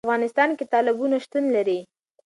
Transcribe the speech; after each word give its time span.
په 0.03 0.05
افغانستان 0.07 0.49
کې 0.57 0.65
تالابونه 0.73 1.15
شتون 1.25 1.45
لري. 1.55 1.79